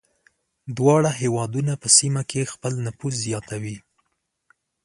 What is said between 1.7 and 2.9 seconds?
په سیمه کې خپل